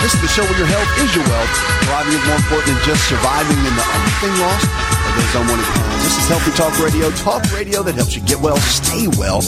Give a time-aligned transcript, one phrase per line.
[0.00, 1.50] This is the show where your health is your wealth.
[1.82, 4.70] Thriving is more important than just surviving than the only thing lost
[5.02, 6.02] or those unwanted plans.
[6.04, 7.10] This is Healthy Talk Radio.
[7.18, 9.42] Talk radio that helps you get well, stay well,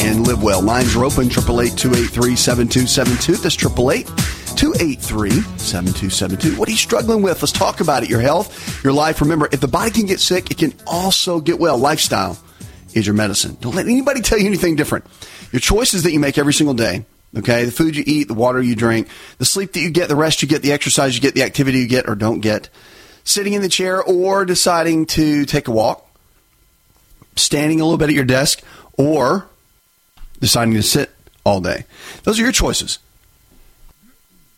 [0.00, 0.62] and live well.
[0.62, 3.42] Lines are open, 888-283-7272.
[3.42, 6.56] That's 888-283-7272.
[6.56, 7.42] What are you struggling with?
[7.42, 8.08] Let's talk about it.
[8.08, 9.20] Your health, your life.
[9.20, 11.76] Remember, if the body can get sick, it can also get well.
[11.76, 12.38] Lifestyle
[12.94, 13.56] is your medicine.
[13.60, 15.06] Don't let anybody tell you anything different.
[15.50, 17.04] Your choices that you make every single day
[17.36, 17.64] Okay.
[17.64, 20.42] The food you eat, the water you drink, the sleep that you get, the rest
[20.42, 22.68] you get, the exercise you get, the activity you get or don't get,
[23.24, 26.06] sitting in the chair or deciding to take a walk,
[27.36, 28.62] standing a little bit at your desk,
[28.96, 29.46] or
[30.40, 31.10] deciding to sit
[31.44, 31.84] all day.
[32.24, 32.98] Those are your choices.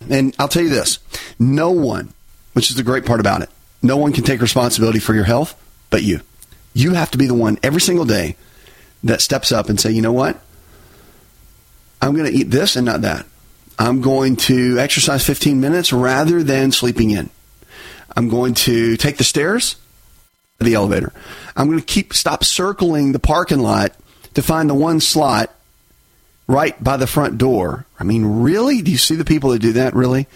[0.09, 0.98] And I'll tell you this
[1.39, 2.15] no one,
[2.53, 3.51] which is the great part about it,
[3.83, 5.57] no one can take responsibility for your health
[5.91, 6.21] but you.
[6.73, 8.37] You have to be the one every single day
[9.03, 10.41] that steps up and say, you know what?
[12.01, 13.27] I'm going to eat this and not that.
[13.79, 17.31] I'm going to exercise 15 minutes rather than sleeping in.
[18.17, 19.77] I'm going to take the stairs,
[20.59, 21.12] the elevator.
[21.57, 23.95] I'm going to keep stop circling the parking lot
[24.34, 25.55] to find the one slot
[26.47, 27.87] right by the front door.
[27.98, 28.83] I mean, really?
[28.83, 29.95] Do you see the people that do that?
[29.95, 30.27] Really?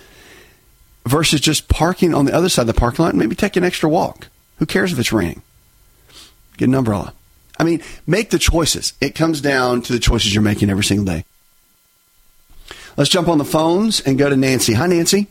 [1.06, 3.64] Versus just parking on the other side of the parking lot and maybe take an
[3.64, 4.28] extra walk.
[4.58, 5.42] Who cares if it's raining?
[6.56, 7.12] Get an umbrella.
[7.58, 8.94] I mean, make the choices.
[9.00, 11.24] It comes down to the choices you're making every single day.
[12.96, 14.74] Let's jump on the phones and go to Nancy.
[14.74, 15.26] Hi, Nancy.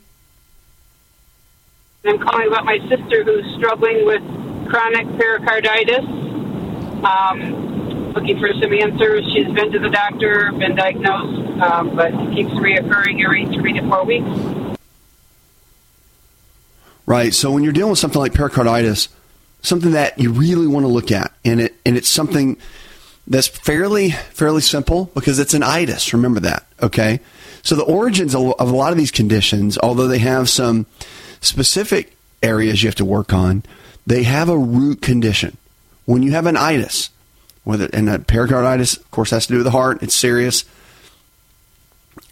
[2.06, 4.22] I'm calling about my sister who's struggling with
[4.70, 6.04] chronic pericarditis.
[7.06, 9.24] Um, looking for some answers.
[9.34, 13.82] She's been to the doctor, been diagnosed, um, but it keeps reoccurring every three to
[13.88, 14.78] four weeks.
[17.06, 17.34] Right.
[17.34, 19.10] So when you're dealing with something like pericarditis,
[19.62, 22.58] something that you really want to look at, and it and it's something
[23.28, 26.14] that's fairly fairly simple because it's an itis.
[26.14, 27.20] Remember that, okay?
[27.64, 30.86] So the origins of a lot of these conditions, although they have some
[31.42, 33.64] specific areas you have to work on,
[34.06, 35.58] they have a root condition.
[36.06, 37.10] When you have an itis,
[37.64, 40.04] whether and a pericarditis, of course, has to do with the heart.
[40.04, 40.66] It's serious,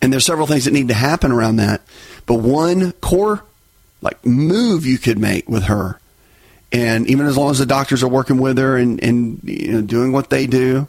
[0.01, 1.81] and there's several things that need to happen around that.
[2.25, 3.43] But one core
[4.01, 6.01] like move you could make with her
[6.71, 9.81] and even as long as the doctors are working with her and, and you know,
[9.81, 10.87] doing what they do,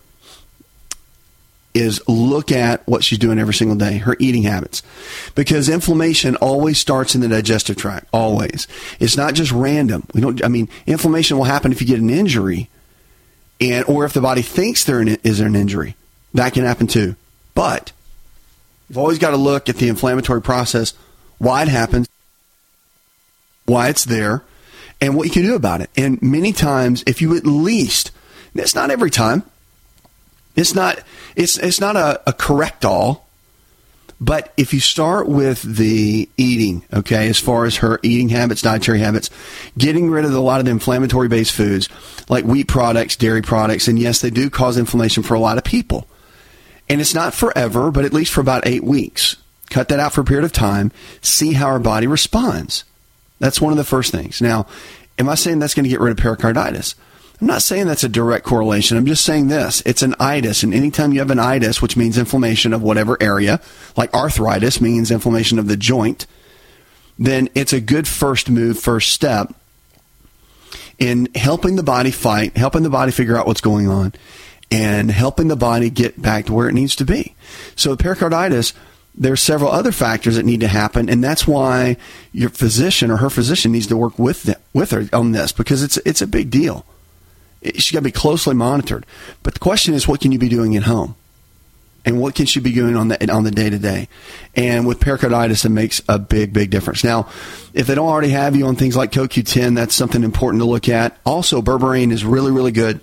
[1.75, 4.83] is look at what she's doing every single day, her eating habits.
[5.35, 8.69] Because inflammation always starts in the digestive tract, always.
[9.01, 10.07] It's not just random.
[10.13, 12.69] We don't, I mean, inflammation will happen if you get an injury
[13.61, 15.97] and, or if the body thinks there is an injury.
[16.35, 17.17] That can happen too.
[17.55, 17.93] But
[18.89, 20.95] you've always got to look at the inflammatory process,
[21.39, 22.09] why it happens,
[23.65, 24.43] why it's there,
[25.01, 25.91] and what you can do about it.
[25.97, 28.11] And many times, if you at least,
[28.55, 29.43] it's not every time,
[30.55, 31.03] it's not
[31.37, 33.27] it's it's not a, a correct all,
[34.21, 39.01] but if you start with the eating, okay, as far as her eating habits, dietary
[39.01, 39.31] habits,
[39.77, 41.89] getting rid of a lot of the inflammatory based foods
[42.29, 45.65] like wheat products, dairy products, and yes, they do cause inflammation for a lot of
[45.65, 46.07] people.
[46.89, 49.37] And it's not forever, but at least for about eight weeks.
[49.71, 52.85] Cut that out for a period of time, see how our body responds.
[53.41, 54.41] That's one of the first things.
[54.41, 54.67] Now,
[55.19, 56.95] am I saying that's going to get rid of pericarditis?
[57.43, 58.97] I'm not saying that's a direct correlation.
[58.97, 59.83] I'm just saying this.
[59.85, 60.63] It's an itis.
[60.63, 63.61] And anytime you have an itis, which means inflammation of whatever area,
[63.97, 66.29] like arthritis means inflammation of the joint,
[67.19, 69.53] then it's a good first move, first step
[71.01, 74.13] in helping the body fight, helping the body figure out what's going on,
[74.71, 77.35] and helping the body get back to where it needs to be.
[77.75, 78.73] So pericarditis
[79.17, 81.97] there's several other factors that need to happen, and that's why
[82.33, 85.83] your physician or her physician needs to work with them, with her on this because
[85.83, 86.87] it's it's a big deal.
[87.65, 89.07] She's got to be closely monitored.
[89.43, 91.17] But the question is, what can you be doing at home?
[92.05, 94.09] and what can she be doing on the on the day to day?
[94.55, 97.05] And with pericarditis, it makes a big, big difference.
[97.05, 97.29] Now,
[97.75, 100.89] if they don't already have you on things like CoQ10, that's something important to look
[100.89, 101.17] at.
[101.25, 103.01] Also, berberine is really, really good.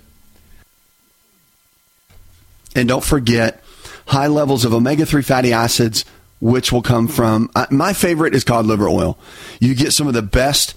[2.74, 3.62] And don't forget
[4.06, 6.04] high levels of omega 3 fatty acids,
[6.40, 9.18] which will come from uh, my favorite is cod liver oil.
[9.60, 10.74] You get some of the best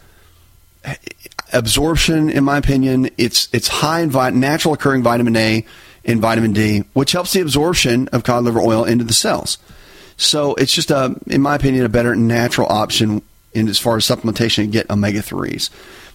[1.54, 3.10] absorption, in my opinion.
[3.18, 5.66] It's it's high in natural occurring vitamin A
[6.06, 9.58] and vitamin D, which helps the absorption of cod liver oil into the cells.
[10.18, 13.22] So it's just a, in my opinion, a better natural option
[13.54, 15.70] in as far as supplementation and get omega threes.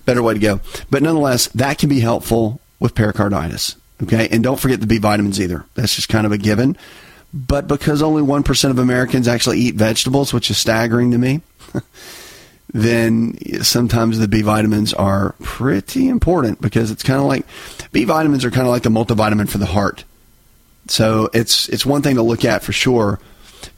[0.04, 0.60] Better way to go.
[0.90, 3.76] But nonetheless, that can be helpful with pericarditis.
[4.02, 5.64] Okay, and don't forget the B vitamins either.
[5.74, 6.76] That's just kind of a given.
[7.34, 11.42] But because only one percent of Americans actually eat vegetables, which is staggering to me.
[12.72, 17.46] then sometimes the B vitamins are pretty important because it's kind of like
[17.92, 20.04] B vitamins are kind of like the multivitamin for the heart.
[20.88, 23.20] So it's it's one thing to look at for sure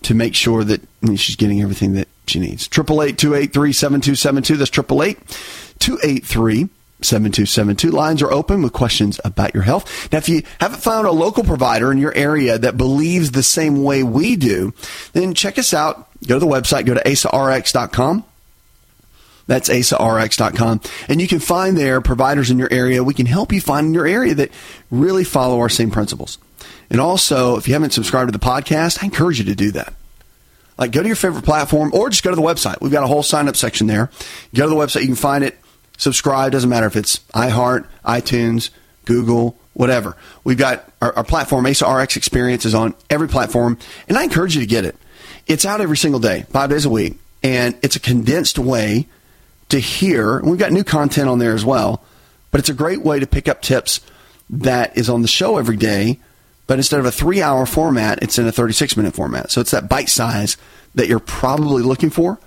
[0.02, 0.80] to make sure that
[1.16, 2.66] she's getting everything that she needs.
[2.66, 4.56] Triple eight two eight three seven two seven two.
[4.56, 5.18] That's triple eight
[5.78, 6.68] two eight three.
[7.02, 7.96] 7272.
[7.96, 10.12] Lines are open with questions about your health.
[10.12, 13.82] Now, if you haven't found a local provider in your area that believes the same
[13.82, 14.74] way we do,
[15.14, 16.10] then check us out.
[16.26, 18.22] Go to the website, go to asarx.com
[19.50, 20.80] that's asarx.com.
[21.08, 23.02] And you can find there providers in your area.
[23.02, 24.52] We can help you find in your area that
[24.92, 26.38] really follow our same principles.
[26.88, 29.92] And also, if you haven't subscribed to the podcast, I encourage you to do that.
[30.78, 32.80] Like, go to your favorite platform or just go to the website.
[32.80, 34.08] We've got a whole sign up section there.
[34.54, 35.58] Go to the website, you can find it.
[35.98, 38.70] Subscribe, doesn't matter if it's iHeart, iTunes,
[39.04, 40.16] Google, whatever.
[40.44, 43.78] We've got our, our platform, ASARX Experience, is on every platform.
[44.08, 44.96] And I encourage you to get it.
[45.48, 47.18] It's out every single day, five days a week.
[47.42, 49.08] And it's a condensed way
[49.70, 50.40] to hear.
[50.40, 52.02] We've got new content on there as well,
[52.50, 54.00] but it's a great way to pick up tips
[54.48, 56.18] that is on the show every day.
[56.66, 59.50] But instead of a three hour format, it's in a 36 minute format.
[59.50, 60.56] So it's that bite size
[60.94, 62.38] that you're probably looking for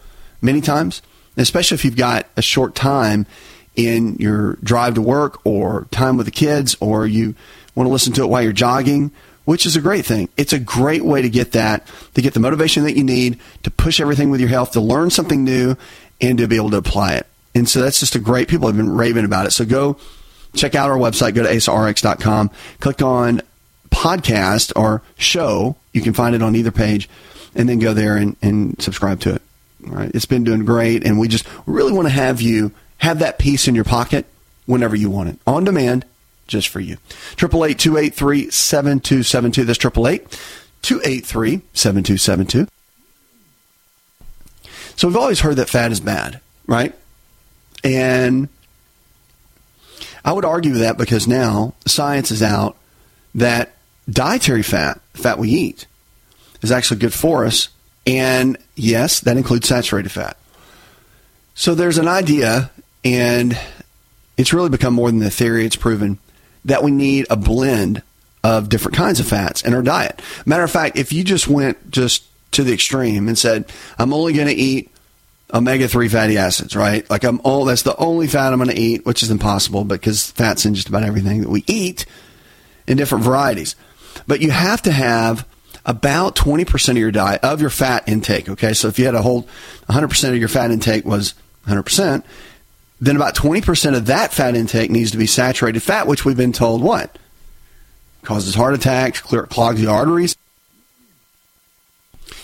[0.41, 1.01] many times,
[1.35, 3.25] especially if you've got a short time
[3.75, 7.35] in your drive to work or time with the kids or you
[7.75, 9.11] want to listen to it while you're jogging,
[9.45, 10.29] which is a great thing.
[10.37, 13.71] It's a great way to get that, to get the motivation that you need, to
[13.71, 15.75] push everything with your health, to learn something new,
[16.21, 17.27] and to be able to apply it.
[17.55, 19.51] And so that's just a great, people have been raving about it.
[19.51, 19.97] So go
[20.55, 23.41] check out our website, go to asarx.com, click on
[23.89, 25.75] podcast or show.
[25.91, 27.09] You can find it on either page
[27.55, 29.41] and then go there and, and subscribe to it.
[29.87, 30.11] All right.
[30.13, 31.05] It's been doing great.
[31.05, 34.25] And we just really want to have you have that piece in your pocket
[34.65, 36.05] whenever you want it on demand
[36.47, 36.97] just for you.
[37.37, 39.63] 888 283 7272.
[39.65, 40.39] That's 888
[40.81, 42.67] 283 7272.
[44.95, 46.93] So we've always heard that fat is bad, right?
[47.83, 48.47] And
[50.23, 52.77] I would argue that because now science is out
[53.35, 53.75] that
[54.09, 55.85] dietary fat, fat we eat,
[56.61, 57.69] is actually good for us.
[58.05, 60.37] And yes, that includes saturated fat.
[61.55, 62.71] So there's an idea,
[63.03, 63.57] and
[64.37, 66.19] it's really become more than the theory, it's proven
[66.65, 68.01] that we need a blend
[68.43, 70.21] of different kinds of fats in our diet.
[70.45, 72.23] Matter of fact, if you just went just
[72.53, 74.89] to the extreme and said, I'm only going to eat
[75.53, 77.07] omega 3 fatty acids, right?
[77.09, 80.31] Like I'm all, that's the only fat I'm going to eat, which is impossible because
[80.31, 82.05] fat's in just about everything that we eat
[82.87, 83.75] in different varieties.
[84.27, 85.47] But you have to have
[85.85, 88.73] about 20% of your diet, of your fat intake, okay?
[88.73, 89.47] So if you had a whole
[89.89, 91.33] 100% of your fat intake was
[91.67, 92.23] 100%,
[93.01, 96.53] then about 20% of that fat intake needs to be saturated fat, which we've been
[96.53, 97.17] told what?
[98.23, 100.32] Causes heart attacks, clogs the arteries.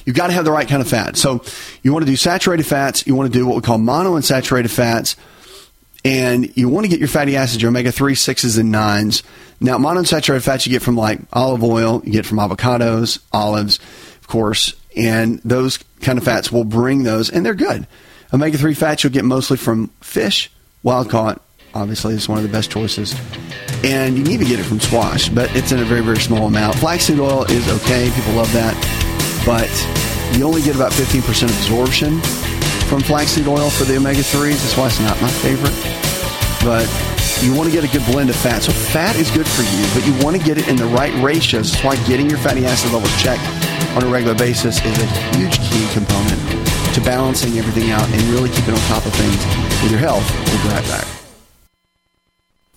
[0.06, 1.18] You've got to have the right kind of fat.
[1.18, 1.44] So
[1.84, 3.06] you want to do saturated fats.
[3.06, 5.16] You want to do what we call monounsaturated fats.
[6.06, 9.24] And you want to get your fatty acids, your omega 3, 6s, and 9s.
[9.60, 13.80] Now, monounsaturated fats you get from like olive oil, you get from avocados, olives,
[14.22, 14.74] of course.
[14.96, 17.86] And those kind of fats will bring those, and they're good.
[18.34, 20.50] Omega 3 fats you'll get mostly from fish,
[20.84, 21.42] wild caught,
[21.74, 23.14] obviously, is one of the best choices.
[23.84, 26.48] And you can even get it from squash, but it's in a very, very small
[26.48, 26.76] amount.
[26.76, 28.10] Flaxseed oil is okay.
[28.16, 29.09] People love that
[29.50, 29.74] but
[30.38, 32.22] you only get about 15% absorption
[32.86, 34.62] from flaxseed oil for the omega 3s.
[34.62, 35.74] That's why it's not my favorite.
[36.62, 36.86] But
[37.42, 38.62] you want to get a good blend of fat.
[38.62, 41.14] So fat is good for you, but you want to get it in the right
[41.24, 41.72] ratios.
[41.72, 43.42] That's why getting your fatty acid levels checked
[43.98, 46.38] on a regular basis is a huge key component
[46.94, 49.42] to balancing everything out and really keeping on top of things
[49.82, 50.30] with your health.
[50.46, 51.29] We'll be right back.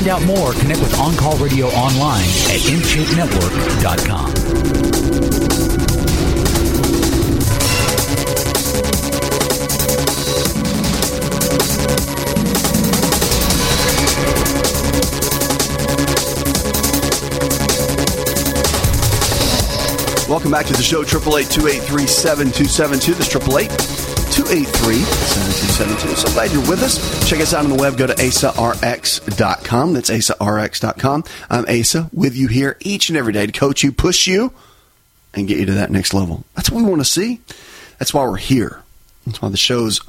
[0.00, 4.30] Find out more, connect with On Call Radio online at InShapeNetwork.com.
[20.30, 23.16] Welcome back to the show, 888-283-7272.
[23.16, 23.28] This
[24.30, 26.16] 888-283-7272.
[26.16, 27.28] So glad you're with us.
[27.28, 27.96] Check us out on the web.
[27.96, 29.92] Go to asarx.com.
[29.92, 31.24] That's asarx.com.
[31.50, 34.52] I'm Asa with you here each and every day to coach you, push you,
[35.34, 36.44] and get you to that next level.
[36.54, 37.40] That's what we want to see.
[37.98, 38.82] That's why we're here.
[39.26, 40.00] That's why the show's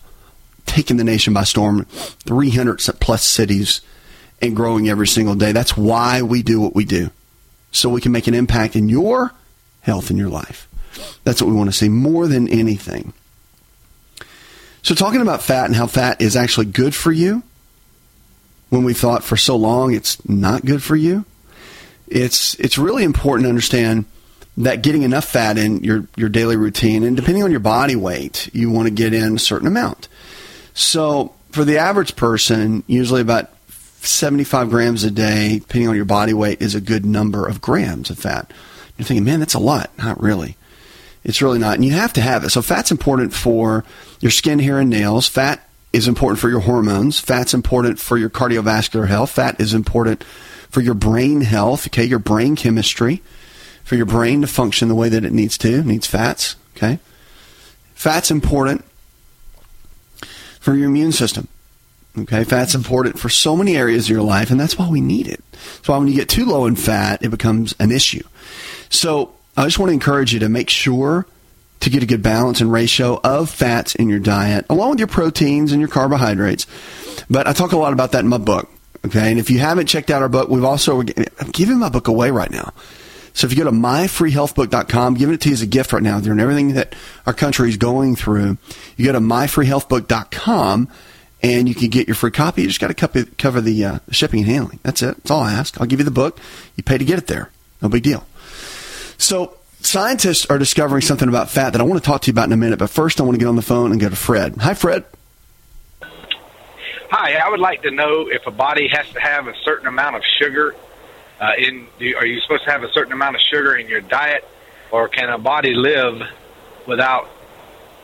[0.66, 1.86] taking the nation by storm.
[1.86, 3.82] 300 plus cities
[4.42, 5.52] and growing every single day.
[5.52, 7.10] That's why we do what we do.
[7.72, 9.34] So we can make an impact in your
[9.82, 10.68] health in your life.
[11.24, 13.14] That's what we want to see more than anything.
[14.84, 17.44] So, talking about fat and how fat is actually good for you,
[18.70, 21.26] when we thought for so long it's not good for you,
[22.08, 24.06] it's it's really important to understand
[24.58, 28.50] that getting enough fat in your your daily routine, and depending on your body weight,
[28.54, 30.08] you want to get in a certain amount.
[30.74, 36.34] So, for the average person, usually about 75 grams a day, depending on your body
[36.34, 38.52] weight, is a good number of grams of fat.
[38.98, 39.92] You're thinking, man, that's a lot.
[39.98, 40.58] Not really.
[41.24, 41.76] It's really not.
[41.76, 42.50] And you have to have it.
[42.50, 43.84] So fat's important for
[44.20, 45.28] your skin, hair, and nails.
[45.28, 47.20] Fat is important for your hormones.
[47.20, 49.32] Fat's important for your cardiovascular health.
[49.32, 50.24] Fat is important
[50.70, 53.22] for your brain health, okay, your brain chemistry,
[53.84, 55.80] for your brain to function the way that it needs to.
[55.80, 57.00] It needs fats, okay?
[57.94, 58.86] Fat's important
[60.60, 61.48] for your immune system.
[62.18, 65.28] Okay, fat's important for so many areas of your life, and that's why we need
[65.28, 65.42] it.
[65.52, 68.24] That's why when you get too low in fat, it becomes an issue.
[68.90, 71.26] So I just want to encourage you to make sure
[71.82, 75.08] to get a good balance and ratio of fats in your diet, along with your
[75.08, 76.68] proteins and your carbohydrates.
[77.30, 78.70] But I talk a lot about that in my book.
[79.04, 82.08] Okay, and if you haven't checked out our book, we've also I'm giving my book
[82.08, 82.72] away right now.
[83.34, 86.20] So if you go to myfreehealthbook.com, giving it to you as a gift right now
[86.20, 88.58] during everything that our country is going through,
[88.98, 90.90] you go to myfreehealthbook.com
[91.42, 92.62] and you can get your free copy.
[92.64, 94.80] You just got to cover the uh, shipping and handling.
[94.84, 95.16] That's it.
[95.16, 95.80] That's all I ask.
[95.80, 96.40] I'll give you the book.
[96.76, 97.50] You pay to get it there.
[97.82, 98.26] No big deal.
[99.22, 102.46] So scientists are discovering something about fat that I want to talk to you about
[102.48, 102.80] in a minute.
[102.80, 104.56] But first, I want to get on the phone and go to Fred.
[104.58, 105.06] Hi, Fred.
[106.02, 110.16] Hi, I would like to know if a body has to have a certain amount
[110.16, 110.76] of sugar
[111.40, 111.88] uh, in.
[112.16, 114.44] Are you supposed to have a certain amount of sugar in your diet,
[114.92, 116.22] or can a body live
[116.88, 117.30] without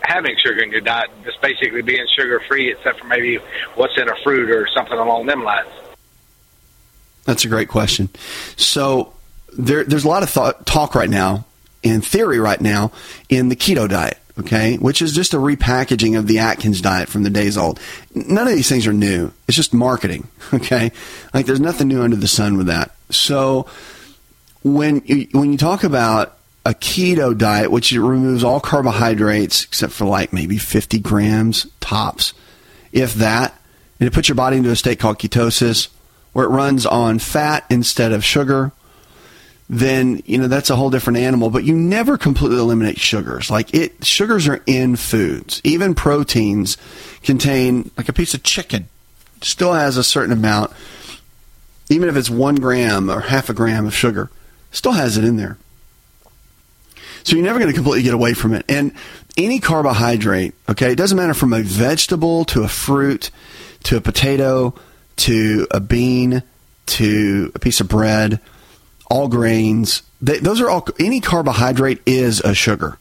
[0.01, 3.39] having sugar in your diet, just basically being sugar free, except for maybe
[3.75, 5.69] what's in a fruit or something along them lines?
[7.23, 8.09] That's a great question.
[8.55, 9.13] So
[9.57, 11.45] there, there's a lot of thought, talk right now
[11.83, 12.91] and theory right now
[13.29, 17.23] in the keto diet, okay, which is just a repackaging of the Atkins diet from
[17.23, 17.79] the days old.
[18.13, 19.31] None of these things are new.
[19.47, 20.91] It's just marketing, okay?
[21.33, 22.91] Like there's nothing new under the sun with that.
[23.09, 23.67] So
[24.63, 30.05] when you, when you talk about a keto diet, which removes all carbohydrates except for
[30.05, 32.33] like maybe 50 grams tops,
[32.91, 33.57] if that,
[33.99, 35.87] and it puts your body into a state called ketosis,
[36.33, 38.71] where it runs on fat instead of sugar,
[39.69, 41.49] then you know that's a whole different animal.
[41.49, 43.49] But you never completely eliminate sugars.
[43.49, 45.61] Like it, sugars are in foods.
[45.63, 46.77] Even proteins
[47.23, 48.87] contain like a piece of chicken
[49.41, 50.71] still has a certain amount,
[51.89, 54.29] even if it's one gram or half a gram of sugar,
[54.71, 55.57] still has it in there.
[57.23, 58.65] So you're never going to completely get away from it.
[58.69, 58.93] And
[59.35, 63.31] any carbohydrate, okay, it doesn't matter from a vegetable to a fruit
[63.83, 64.73] to a potato
[65.17, 66.43] to a bean
[66.85, 68.39] to a piece of bread
[69.09, 70.03] all grains.
[70.21, 72.97] They, those are all, any carbohydrate is a sugar.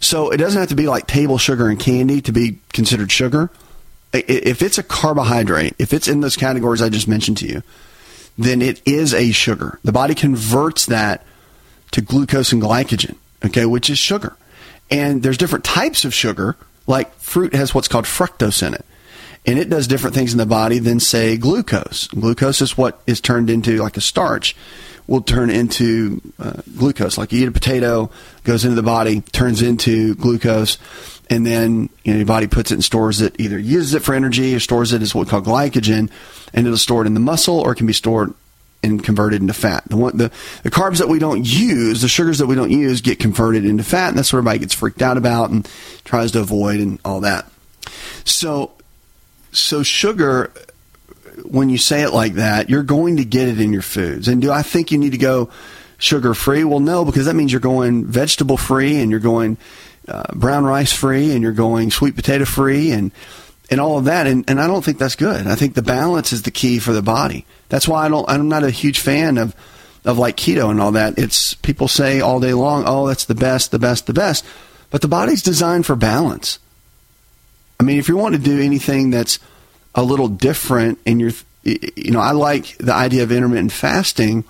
[0.00, 3.50] So it doesn't have to be like table sugar and candy to be considered sugar.
[4.12, 7.62] If it's a carbohydrate, if it's in those categories I just mentioned to you,
[8.38, 9.78] then it is a sugar.
[9.84, 11.24] The body converts that
[11.92, 14.36] to glucose and glycogen, okay, which is sugar.
[14.90, 18.84] And there's different types of sugar, like fruit has what's called fructose in it.
[19.44, 22.08] And it does different things in the body than, say, glucose.
[22.08, 24.56] Glucose is what is turned into like a starch
[25.06, 27.16] will turn into uh, glucose.
[27.18, 28.10] Like you eat a potato,
[28.44, 30.78] goes into the body, turns into glucose,
[31.30, 34.14] and then you know, your body puts it and stores it, either uses it for
[34.14, 36.10] energy or stores it as what we call glycogen,
[36.52, 38.32] and it'll store it in the muscle or it can be stored
[38.82, 39.82] and converted into fat.
[39.88, 40.30] The, one, the,
[40.62, 43.82] the carbs that we don't use, the sugars that we don't use, get converted into
[43.82, 45.68] fat, and that's what everybody gets freaked out about and
[46.04, 47.50] tries to avoid and all that.
[48.24, 48.72] So,
[49.50, 50.52] so sugar
[51.44, 54.28] when you say it like that, you're going to get it in your foods.
[54.28, 55.50] And do I think you need to go
[55.98, 56.64] sugar free?
[56.64, 59.56] Well, no, because that means you're going vegetable free and you're going
[60.08, 63.12] uh, brown rice free and you're going sweet potato free and
[63.68, 64.28] and all of that.
[64.28, 65.46] And, and I don't think that's good.
[65.46, 67.44] I think the balance is the key for the body.
[67.68, 68.28] That's why I don't.
[68.28, 69.54] I'm not a huge fan of
[70.04, 71.18] of like keto and all that.
[71.18, 74.44] It's people say all day long, oh, that's the best, the best, the best.
[74.90, 76.60] But the body's designed for balance.
[77.80, 79.40] I mean, if you want to do anything that's
[79.96, 81.32] a little different and you're,
[81.64, 84.44] you know, I like the idea of intermittent fasting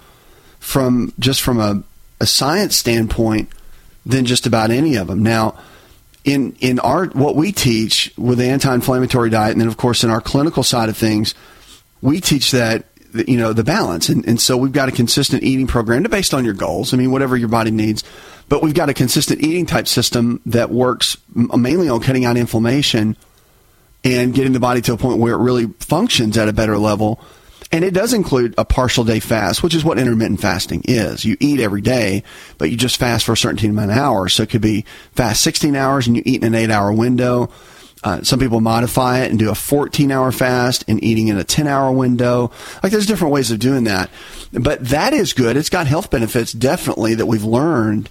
[0.58, 1.82] from just from a,
[2.20, 3.48] a science standpoint
[4.04, 5.22] than just about any of them.
[5.22, 5.56] Now,
[6.24, 10.10] in in our what we teach with the anti-inflammatory diet, and then of course in
[10.10, 11.34] our clinical side of things,
[12.02, 15.68] we teach that you know the balance, and and so we've got a consistent eating
[15.68, 16.92] program based on your goals.
[16.92, 18.02] I mean, whatever your body needs,
[18.48, 23.16] but we've got a consistent eating type system that works mainly on cutting out inflammation
[24.14, 27.20] and getting the body to a point where it really functions at a better level.
[27.72, 31.24] And it does include a partial day fast, which is what intermittent fasting is.
[31.24, 32.22] You eat every day,
[32.58, 34.34] but you just fast for a certain amount of hours.
[34.34, 37.50] So it could be fast 16 hours and you eat in an eight hour window.
[38.04, 41.44] Uh, some people modify it and do a 14 hour fast and eating in a
[41.44, 42.52] 10 hour window.
[42.82, 44.10] Like there's different ways of doing that.
[44.52, 45.56] But that is good.
[45.56, 48.08] It's got health benefits definitely that we've learned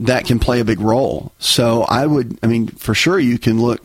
[0.00, 1.32] that can play a big role.
[1.38, 3.80] So I would, I mean, for sure you can look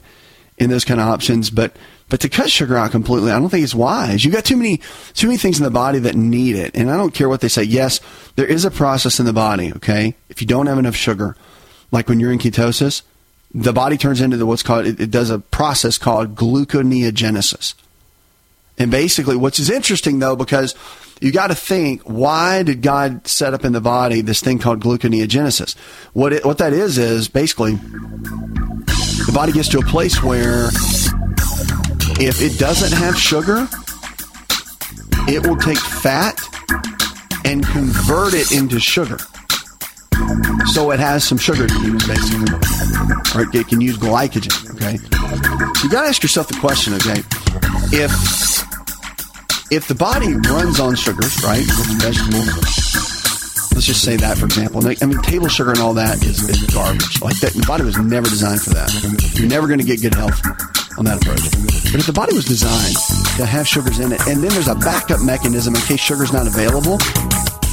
[0.58, 1.76] in those kind of options, but
[2.10, 4.24] but to cut sugar out completely, I don't think it's wise.
[4.24, 4.82] You've got too many
[5.14, 7.48] too many things in the body that need it, and I don't care what they
[7.48, 7.64] say.
[7.64, 8.00] Yes,
[8.36, 9.74] there is a process in the body.
[9.74, 11.36] Okay, if you don't have enough sugar,
[11.92, 13.02] like when you're in ketosis,
[13.54, 17.74] the body turns into the, what's called it, it does a process called gluconeogenesis.
[18.78, 20.76] And basically, which is interesting though, because
[21.22, 24.82] you got to think, why did God set up in the body this thing called
[24.82, 25.76] gluconeogenesis?
[26.14, 27.80] What it, what that is is basically
[29.26, 30.70] the body gets to a place where
[32.20, 33.68] if it doesn't have sugar,
[35.28, 36.40] it will take fat
[37.46, 39.18] and convert it into sugar.
[40.68, 42.54] So it has some sugar to use, basically.
[43.36, 44.98] Or it can use glycogen, okay?
[45.84, 47.22] You got to ask yourself the question, okay?
[47.92, 48.12] If
[49.72, 51.66] if the body runs on sugars, right,
[52.00, 53.13] vegetables,
[53.74, 54.86] let's just say that for example.
[54.86, 57.22] I mean, table sugar and all that is, is garbage.
[57.22, 58.90] Like that, the body was never designed for that.
[59.36, 60.40] You're never going to get good health
[60.98, 61.42] on that approach.
[61.90, 62.96] But if the body was designed
[63.38, 66.46] to have sugars in it, and then there's a backup mechanism in case sugar's not
[66.46, 66.98] available,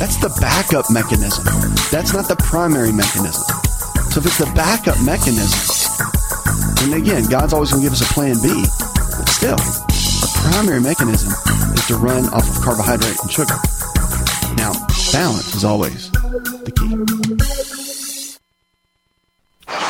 [0.00, 1.44] that's the backup mechanism.
[1.92, 3.44] That's not the primary mechanism.
[4.08, 5.60] So if it's the backup mechanism,
[6.82, 10.80] and again, God's always going to give us a plan B, but still, the primary
[10.80, 11.28] mechanism
[11.76, 13.54] is to run off of carbohydrate and sugar.
[14.56, 14.72] Now,
[15.12, 17.79] balance is always the key.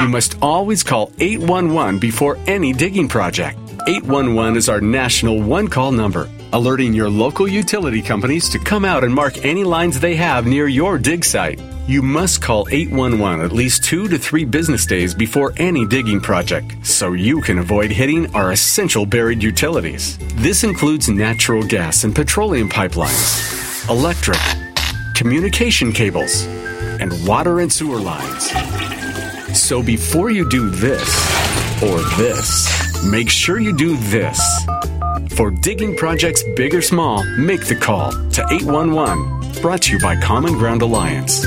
[0.00, 3.58] you must always call 811 before any digging project.
[3.86, 9.04] 811 is our national one call number, alerting your local utility companies to come out
[9.04, 11.60] and mark any lines they have near your dig site.
[11.86, 16.74] You must call 811 at least two to three business days before any digging project
[16.84, 20.18] so you can avoid hitting our essential buried utilities.
[20.36, 24.40] This includes natural gas and petroleum pipelines, electric,
[25.14, 26.44] communication cables,
[27.00, 28.50] and water and sewer lines.
[29.58, 34.40] So before you do this or this, make sure you do this.
[35.36, 39.62] For digging projects big or small, make the call to 811.
[39.62, 41.46] Brought to you by Common Ground Alliance.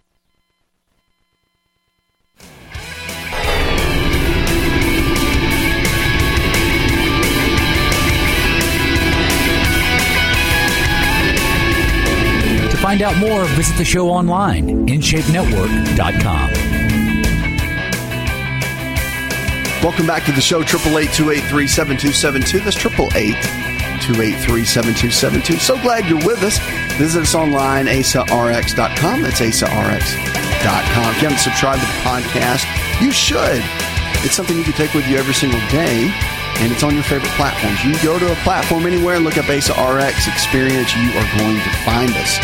[12.91, 16.51] Find out more, visit the show online, InShapeNetwork.com.
[19.81, 22.65] Welcome back to the show, 888-283-7272.
[22.65, 25.59] That's 888-283-7272.
[25.59, 26.59] So glad you're with us.
[26.97, 29.21] Visit us online, asarx.com.
[29.21, 31.15] That's asarx.com.
[31.15, 32.65] If you haven't subscribed to the podcast,
[33.01, 33.63] you should.
[34.25, 36.11] It's something you can take with you every single day,
[36.59, 37.81] and it's on your favorite platforms.
[37.85, 40.93] You go to a platform anywhere and look up Asa RX Experience.
[40.93, 42.37] You are going to find us.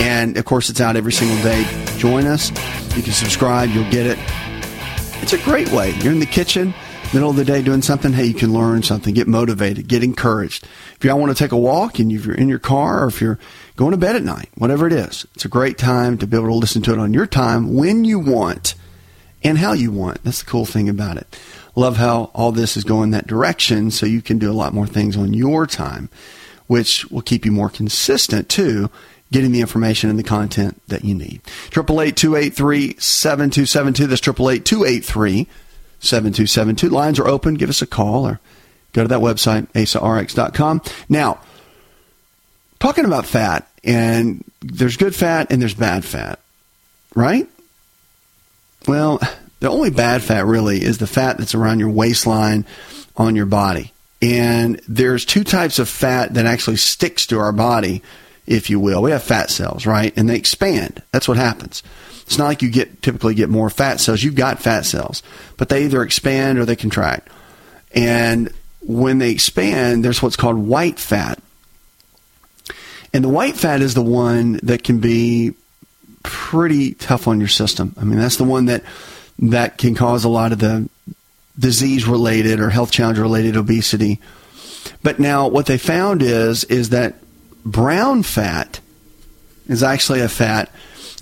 [0.00, 1.64] And, of course, it's out every single day.
[1.98, 2.50] Join us.
[2.96, 3.70] You can subscribe.
[3.70, 4.18] You'll get it.
[5.22, 5.92] It's a great way.
[6.00, 6.74] You're in the kitchen,
[7.14, 8.12] middle of the day doing something.
[8.12, 10.66] Hey, you can learn something, get motivated, get encouraged.
[10.96, 13.22] If y'all want to take a walk and if you're in your car or if
[13.22, 13.38] you're
[13.76, 16.48] going to bed at night, whatever it is, it's a great time to be able
[16.48, 18.74] to listen to it on your time when you want
[19.42, 20.22] and how you want.
[20.24, 21.38] That's the cool thing about it.
[21.74, 24.86] Love how all this is going that direction so you can do a lot more
[24.86, 26.10] things on your time,
[26.66, 28.90] which will keep you more consistent too
[29.32, 31.40] getting the information and the content that you need.
[31.70, 34.08] 888-283-7272.
[34.08, 34.20] That's
[36.00, 36.90] 888-283-7272.
[36.90, 37.54] Lines are open.
[37.54, 38.40] Give us a call or
[38.92, 40.82] go to that website, asarx.com.
[41.08, 41.40] Now,
[42.78, 46.38] talking about fat, and there's good fat and there's bad fat,
[47.14, 47.48] right?
[48.86, 49.20] Well,
[49.60, 52.66] the only bad fat really is the fat that's around your waistline
[53.16, 53.92] on your body.
[54.22, 58.02] And there's two types of fat that actually sticks to our body
[58.46, 59.02] if you will.
[59.02, 60.12] We have fat cells, right?
[60.16, 61.02] And they expand.
[61.12, 61.82] That's what happens.
[62.26, 64.22] It's not like you get typically get more fat cells.
[64.22, 65.22] You've got fat cells,
[65.56, 67.28] but they either expand or they contract.
[67.94, 71.38] And when they expand, there's what's called white fat.
[73.12, 75.54] And the white fat is the one that can be
[76.22, 77.94] pretty tough on your system.
[77.98, 78.82] I mean, that's the one that
[79.38, 80.88] that can cause a lot of the
[81.58, 84.20] disease related or health challenge related obesity.
[85.02, 87.16] But now what they found is is that
[87.64, 88.80] brown fat
[89.68, 90.70] is actually a fat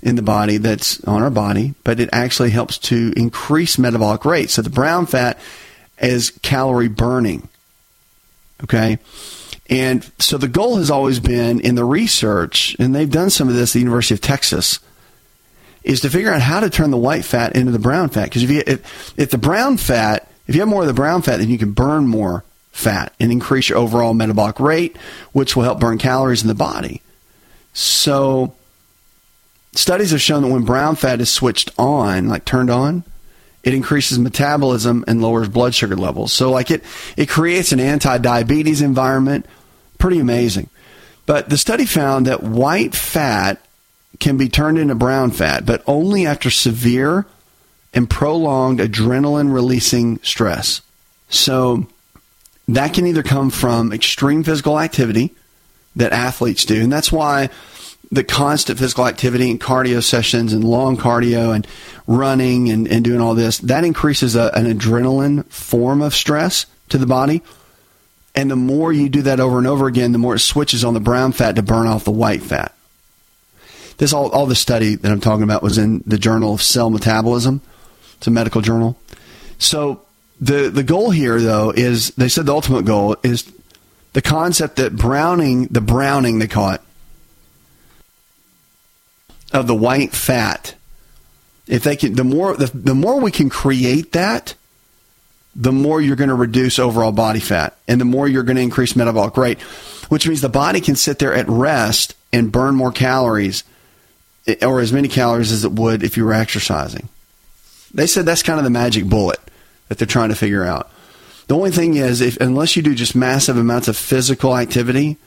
[0.01, 4.49] in the body that's on our body, but it actually helps to increase metabolic rate.
[4.49, 5.39] So the brown fat
[5.97, 7.47] is calorie burning.
[8.63, 8.99] Okay?
[9.69, 13.55] And so the goal has always been in the research, and they've done some of
[13.55, 14.79] this at the University of Texas,
[15.83, 18.25] is to figure out how to turn the white fat into the brown fat.
[18.25, 21.21] Because if, you, if, if the brown fat, if you have more of the brown
[21.21, 24.97] fat, then you can burn more fat and increase your overall metabolic rate,
[25.31, 27.01] which will help burn calories in the body.
[27.71, 28.53] So
[29.73, 33.03] studies have shown that when brown fat is switched on, like turned on,
[33.63, 36.33] it increases metabolism and lowers blood sugar levels.
[36.33, 36.83] So like it
[37.15, 39.45] it creates an anti-diabetes environment.
[39.97, 40.69] Pretty amazing.
[41.25, 43.61] But the study found that white fat
[44.19, 47.25] can be turned into brown fat, but only after severe
[47.93, 50.81] and prolonged adrenaline releasing stress.
[51.29, 51.87] So
[52.67, 55.31] that can either come from extreme physical activity
[55.95, 57.49] that athletes do, and that's why
[58.11, 61.67] the constant physical activity and cardio sessions and long cardio and
[62.05, 66.99] running and, and doing all this, that increases a, an adrenaline form of stress to
[66.99, 67.41] the body.
[68.35, 70.93] And the more you do that over and over again, the more it switches on
[70.93, 72.75] the brown fat to burn off the white fat.
[73.97, 76.89] This all, all the study that I'm talking about was in the Journal of Cell
[76.89, 77.61] Metabolism.
[78.17, 78.97] It's a medical journal.
[79.57, 80.01] So
[80.43, 83.51] the the goal here though is they said the ultimate goal is
[84.13, 86.81] the concept that browning the browning they call it
[89.53, 90.75] of the white fat.
[91.67, 94.55] If they can, the more the, the more we can create that,
[95.55, 98.61] the more you're going to reduce overall body fat, and the more you're going to
[98.61, 99.61] increase metabolic rate,
[100.09, 103.63] which means the body can sit there at rest and burn more calories,
[104.47, 107.07] eh, or as many calories as it would if you were exercising.
[107.93, 109.39] They said that's kind of the magic bullet
[109.93, 110.89] that they're trying to figure out.
[111.47, 115.17] The only thing is, if unless you do just massive amounts of physical activity,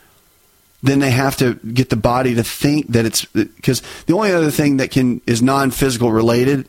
[0.82, 4.50] then they have to get the body to think that it's because the only other
[4.50, 6.68] thing that can is non-physical related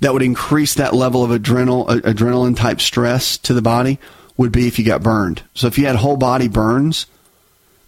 [0.00, 3.98] that would increase that level of adrenal adrenaline type stress to the body
[4.36, 5.42] would be if you got burned.
[5.54, 7.06] So if you had whole body burns,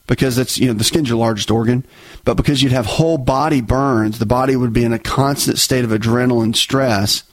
[0.06, 1.84] because it's you know the skin's your largest organ,
[2.24, 5.84] but because you'd have whole body burns, the body would be in a constant state
[5.84, 7.24] of adrenaline stress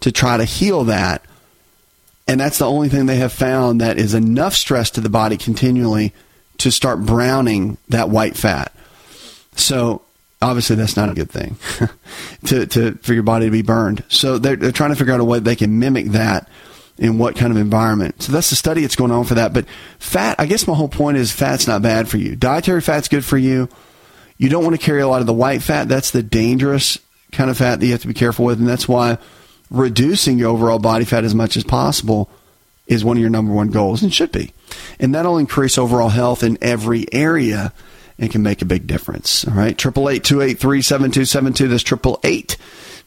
[0.00, 1.22] to try to heal that.
[2.26, 5.36] And that's the only thing they have found that is enough stress to the body
[5.36, 6.12] continually
[6.58, 8.72] to start browning that white fat.
[9.56, 10.02] So
[10.40, 11.56] obviously that's not a good thing
[12.46, 14.04] to, to for your body to be burned.
[14.08, 16.48] So they're, they're trying to figure out a way they can mimic that
[16.98, 18.22] in what kind of environment.
[18.22, 19.52] So that's the study that's going on for that.
[19.52, 19.66] But
[19.98, 22.36] fat, I guess my whole point is fat's not bad for you.
[22.36, 23.68] Dietary fat's good for you.
[24.36, 25.88] You don't want to carry a lot of the white fat.
[25.88, 26.98] That's the dangerous
[27.32, 28.58] kind of fat that you have to be careful with.
[28.58, 29.18] And that's why
[29.70, 32.30] reducing your overall body fat as much as possible
[32.86, 34.52] is one of your number one goals and should be.
[34.98, 37.72] And that'll increase overall health in every area
[38.18, 39.46] and can make a big difference.
[39.46, 39.76] All right.
[39.76, 41.68] Triple eight two eight three seven two seven two.
[41.68, 42.56] That's triple eight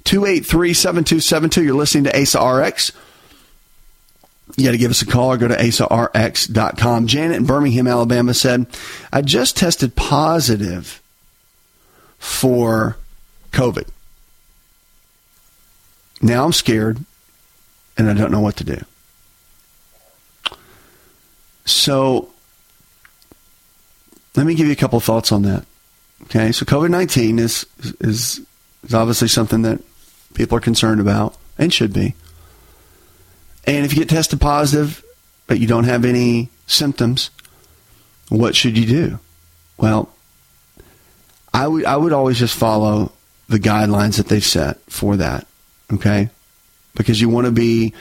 [0.04, 1.64] two eight three seven two seven two.
[1.64, 2.92] You're listening to ASA RX.
[4.58, 7.08] You got to give us a call or go to asarx.com.
[7.08, 8.68] Janet in Birmingham, Alabama said,
[9.12, 11.02] I just tested positive
[12.18, 12.98] for
[13.54, 13.88] COVID.
[16.22, 17.00] Now I'm scared
[17.98, 18.80] and I don't know what to do.
[21.66, 22.30] So
[24.36, 25.66] let me give you a couple thoughts on that.
[26.24, 27.66] Okay, so COVID nineteen is
[28.00, 28.42] is
[28.84, 29.82] is obviously something that
[30.34, 32.16] people are concerned about and should be.
[33.66, 35.04] And if you get tested positive,
[35.48, 37.30] but you don't have any symptoms,
[38.30, 39.20] what should you do?
[39.78, 40.14] Well,
[41.54, 43.12] I would I would always just follow
[43.50, 45.48] the guidelines that they've set for that.
[45.94, 46.30] Okay,
[46.96, 47.94] because you want to be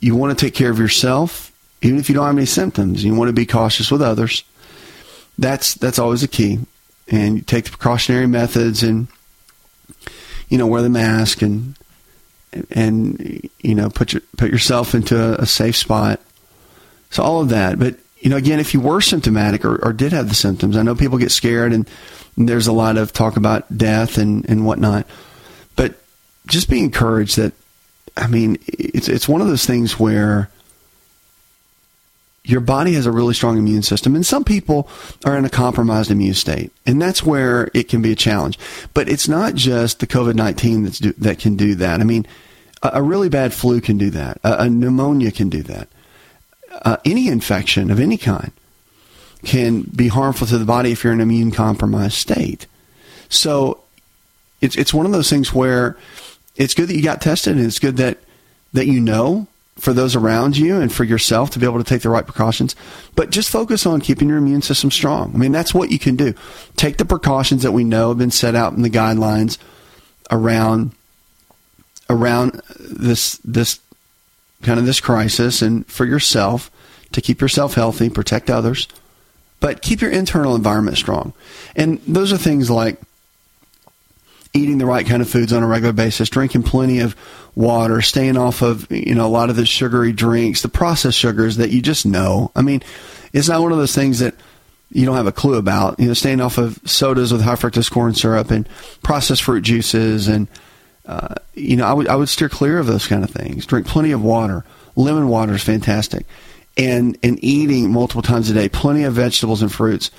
[0.00, 1.50] you want to take care of yourself
[1.82, 3.02] even if you don't have any symptoms.
[3.02, 4.44] You want to be cautious with others.
[5.38, 6.60] That's that's always a key.
[7.08, 9.08] And you take the precautionary methods and
[10.48, 11.76] you know wear the mask and
[12.70, 16.20] and you know put your, put yourself into a, a safe spot.
[17.10, 20.12] So all of that, but you know again, if you were symptomatic or, or did
[20.12, 21.88] have the symptoms, I know people get scared and,
[22.36, 25.06] and there's a lot of talk about death and and whatnot.
[25.74, 25.94] But
[26.50, 27.52] just be encouraged that
[28.16, 30.50] I mean it's it's one of those things where
[32.42, 34.88] your body has a really strong immune system, and some people
[35.24, 38.58] are in a compromised immune state, and that's where it can be a challenge.
[38.94, 42.00] But it's not just the COVID nineteen that's do, that can do that.
[42.00, 42.26] I mean,
[42.82, 44.40] a, a, really bad flu can do that.
[44.42, 45.88] A, a pneumonia can do that.
[46.82, 48.52] Uh, any infection of any kind
[49.44, 52.66] can be harmful to the body if you're in an immune compromised state.
[53.28, 53.82] So
[54.60, 55.96] it's it's one of those things where
[56.60, 58.18] it's good that you got tested, and it's good that
[58.72, 59.46] that you know
[59.76, 62.76] for those around you and for yourself to be able to take the right precautions.
[63.16, 65.34] But just focus on keeping your immune system strong.
[65.34, 66.34] I mean, that's what you can do.
[66.76, 69.56] Take the precautions that we know have been set out in the guidelines
[70.30, 70.92] around
[72.10, 73.80] around this this
[74.62, 76.70] kind of this crisis and for yourself
[77.12, 78.86] to keep yourself healthy, protect others,
[79.60, 81.32] but keep your internal environment strong.
[81.74, 83.00] And those are things like
[84.52, 87.14] eating the right kind of foods on a regular basis, drinking plenty of
[87.54, 91.56] water, staying off of, you know, a lot of the sugary drinks, the processed sugars
[91.56, 92.50] that you just know.
[92.56, 92.82] I mean,
[93.32, 94.34] it's not one of those things that
[94.90, 96.00] you don't have a clue about.
[96.00, 98.68] You know, staying off of sodas with high fructose corn syrup and
[99.02, 100.48] processed fruit juices and
[101.06, 103.66] uh, you know, I would I would steer clear of those kind of things.
[103.66, 104.64] Drink plenty of water.
[104.94, 106.24] Lemon water is fantastic,
[106.76, 110.12] and and eating multiple times a day, plenty of vegetables and fruits,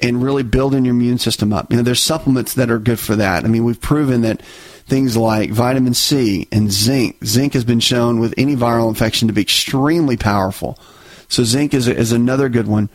[0.00, 1.70] and really building your immune system up.
[1.70, 3.44] You know, there's supplements that are good for that.
[3.44, 4.42] I mean, we've proven that
[4.86, 7.24] things like vitamin C and zinc.
[7.24, 10.78] Zinc has been shown with any viral infection to be extremely powerful.
[11.28, 12.88] So zinc is is another good one,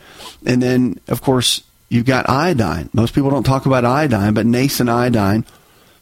[0.46, 2.88] and then of course you've got iodine.
[2.94, 5.44] Most people don't talk about iodine, but nascent iodine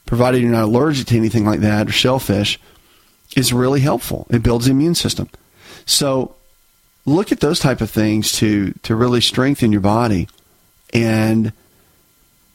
[0.06, 2.58] provided you're not allergic to anything like that or shellfish,
[3.36, 4.26] is really helpful.
[4.30, 5.28] It builds the immune system.
[5.86, 6.34] So
[7.06, 10.28] look at those type of things to to really strengthen your body,
[10.92, 11.52] and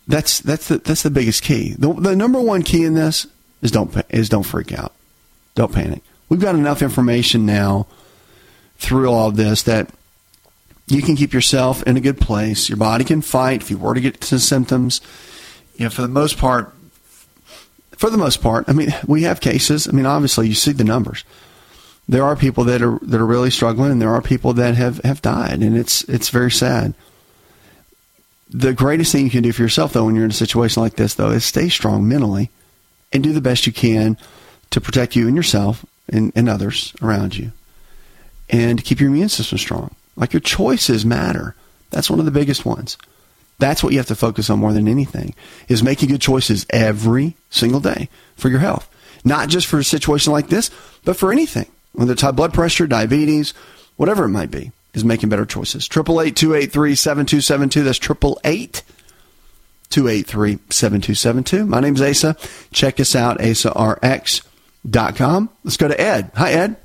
[0.08, 1.76] that's that's the that's the biggest key.
[1.78, 3.28] The, the number one key in this
[3.62, 4.94] is don't is don't freak out,
[5.56, 6.02] don't panic.
[6.30, 7.88] We've got enough information now
[8.78, 9.90] through all of this that
[10.88, 12.70] you can keep yourself in a good place.
[12.70, 15.02] Your body can fight if you were to get to symptoms.
[15.76, 16.74] You know, for the most part,
[17.98, 18.66] for the most part.
[18.68, 19.88] I mean, we have cases.
[19.88, 21.24] I mean, obviously, you see the numbers.
[22.08, 25.00] There are people that are that are really struggling, and there are people that have
[25.00, 26.94] have died, and it's it's very sad.
[28.50, 30.96] The greatest thing you can do for yourself, though, when you're in a situation like
[30.96, 32.52] this, though, is stay strong mentally
[33.12, 34.18] and do the best you can
[34.72, 37.52] to protect you and yourself and, and others around you,
[38.50, 39.96] and keep your immune system strong.
[40.16, 41.56] Like your choices matter.
[41.90, 42.98] That's one of the biggest ones.
[43.58, 45.34] That's what you have to focus on more than anything
[45.68, 48.90] is making good choices every single day for your health.
[49.24, 50.70] Not just for a situation like this,
[51.04, 51.68] but for anything.
[51.94, 53.54] Whether it's high blood pressure, diabetes,
[53.96, 55.88] whatever it might be, is making better choices.
[55.90, 57.84] 888-283-7272.
[57.84, 58.84] That's 888
[59.90, 61.66] 283 7272.
[61.66, 62.36] My name's Asa.
[62.72, 64.40] Check us out, asarx.com.
[65.64, 66.32] Let's go to Ed.
[66.36, 66.76] Hi, Ed.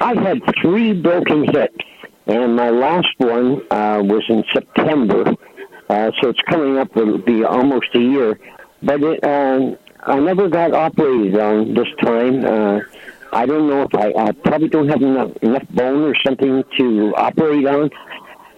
[0.00, 1.84] I've had three broken hips,
[2.26, 5.36] and my last one uh, was in September
[5.90, 8.38] uh, so it's coming up to be almost a year.
[8.80, 12.44] But it, uh, I never got operated on this time.
[12.44, 12.80] Uh,
[13.32, 17.14] I don't know if I, I probably don't have enough, enough bone or something to
[17.16, 17.90] operate on.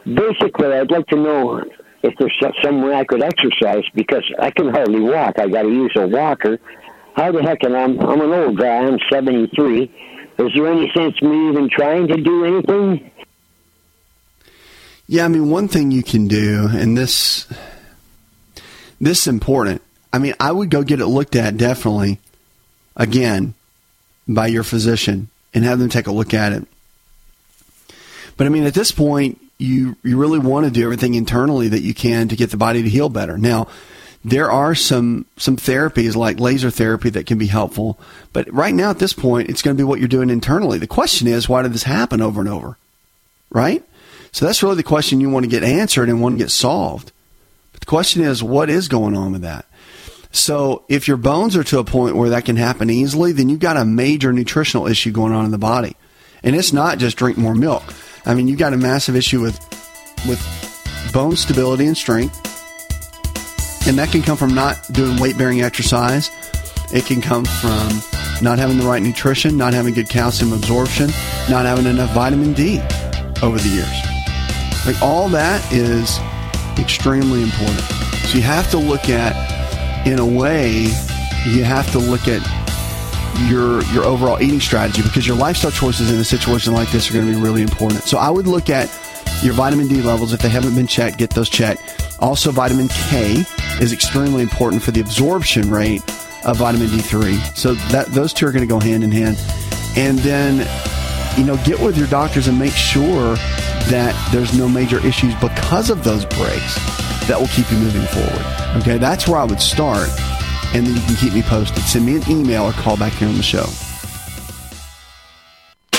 [0.04, 1.62] Basically, I'd like to know
[2.02, 5.38] if there's some way I could exercise because I can hardly walk.
[5.38, 6.58] I got to use a walker.
[7.14, 7.62] How the heck?
[7.62, 8.78] And I'm I'm an old guy.
[8.78, 9.82] I'm 73.
[10.38, 13.10] Is there any sense me even trying to do anything?
[15.06, 17.46] Yeah, I mean, one thing you can do, and this
[18.98, 19.82] this is important.
[20.12, 22.18] I mean, I would go get it looked at definitely
[22.96, 23.54] again
[24.28, 26.66] by your physician and have them take a look at it.
[28.36, 31.82] But I mean, at this point, you you really want to do everything internally that
[31.82, 33.38] you can to get the body to heal better.
[33.38, 33.68] Now,
[34.24, 37.98] there are some some therapies like laser therapy that can be helpful,
[38.32, 40.78] but right now at this point, it's going to be what you're doing internally.
[40.78, 42.76] The question is, why did this happen over and over?
[43.50, 43.84] Right?
[44.32, 47.12] So that's really the question you want to get answered and want to get solved.
[47.72, 49.66] But the question is, what is going on with that?
[50.32, 53.60] So if your bones are to a point where that can happen easily, then you've
[53.60, 55.96] got a major nutritional issue going on in the body.
[56.42, 57.82] And it's not just drink more milk.
[58.24, 59.58] I mean, you've got a massive issue with
[60.26, 60.40] with
[61.12, 62.34] bone stability and strength.
[63.86, 66.30] And that can come from not doing weight bearing exercise.
[66.94, 67.88] It can come from
[68.40, 71.08] not having the right nutrition, not having good calcium absorption,
[71.50, 72.80] not having enough vitamin D
[73.42, 74.12] over the years.
[74.86, 76.18] Like all that is
[76.78, 77.80] extremely important.
[78.26, 79.34] So you have to look at,
[80.04, 80.88] in a way,
[81.46, 82.42] you have to look at
[83.48, 87.14] your your overall eating strategy because your lifestyle choices in a situation like this are
[87.14, 88.02] going to be really important.
[88.02, 88.88] So I would look at
[89.42, 92.16] your vitamin D levels if they haven't been checked, get those checked.
[92.20, 93.44] Also, vitamin K
[93.80, 96.02] is extremely important for the absorption rate
[96.44, 97.56] of vitamin D3.
[97.56, 99.38] So that those two are going to go hand in hand.
[99.96, 100.58] And then,
[101.36, 103.34] you know, get with your doctors and make sure
[103.86, 106.76] that there's no major issues because of those breaks
[107.26, 108.61] that will keep you moving forward.
[108.76, 110.08] Okay, that's where I would start.
[110.74, 111.82] And then you can keep me posted.
[111.84, 113.66] Send me an email or call back here on the show.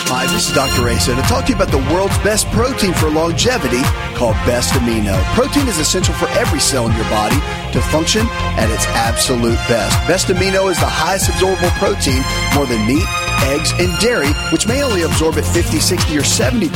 [0.10, 0.90] Hi, this is Dr.
[0.90, 3.82] Asa to talk to you about the world's best protein for longevity
[4.14, 5.22] called Best Amino.
[5.34, 7.38] Protein is essential for every cell in your body
[7.74, 8.26] to function
[8.58, 9.96] at its absolute best.
[10.08, 12.22] Best Amino is the highest absorbable protein,
[12.54, 13.06] more than meat
[13.44, 16.70] eggs, and dairy, which may only absorb at 50, 60, or 70%,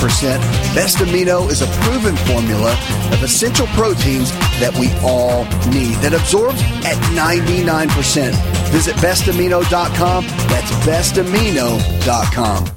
[0.75, 2.73] Best Amino is a proven formula
[3.11, 8.33] of essential proteins that we all need that absorbs at 99%.
[8.71, 10.25] Visit bestamino.com.
[10.25, 12.76] That's bestamino.com.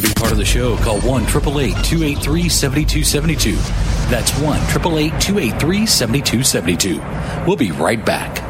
[0.00, 3.56] To be part of the show, call 1 888 283 7272.
[4.08, 7.44] That's 1 888 283 7272.
[7.46, 8.49] We'll be right back.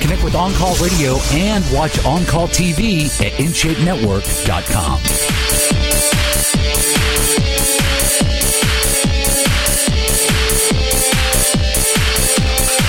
[0.00, 5.13] Connect with On Call Radio and watch On Call TV at InShapeNetwork.com.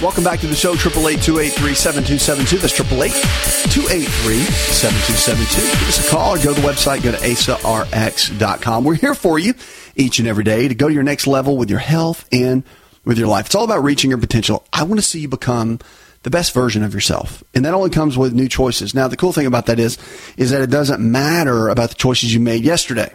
[0.05, 2.61] Welcome back to the show, 888-283-7272.
[2.61, 5.79] That's 888-283-7272.
[5.79, 8.83] Give us a call or go to the website, go to asarx.com.
[8.83, 9.55] We're here for you
[9.95, 12.61] each and every day to go to your next level with your health and
[13.03, 13.47] with your life.
[13.47, 14.63] It's all about reaching your potential.
[14.71, 15.79] I want to see you become
[16.21, 17.43] the best version of yourself.
[17.55, 18.93] And that only comes with new choices.
[18.93, 19.97] Now, the cool thing about that is,
[20.37, 23.11] is that it doesn't matter about the choices you made yesterday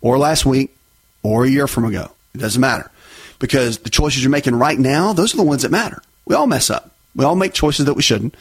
[0.00, 0.74] or last week
[1.22, 2.10] or a year from ago.
[2.34, 2.90] It doesn't matter
[3.38, 6.00] because the choices you're making right now, those are the ones that matter.
[6.26, 6.90] We all mess up.
[7.14, 8.34] We all make choices that we shouldn't.